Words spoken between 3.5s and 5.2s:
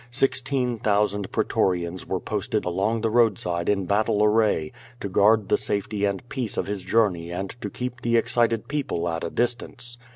in battle array, to